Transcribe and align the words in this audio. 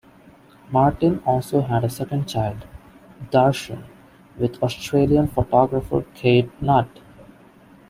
Martin 0.71 1.21
also 1.27 1.61
has 1.61 1.83
a 1.83 1.87
second 1.87 2.27
child, 2.27 2.65
"Darshan", 3.29 3.83
with 4.35 4.57
Australian 4.63 5.27
photographer 5.27 6.03
Kate 6.15 6.49
Nutt. 6.59 6.87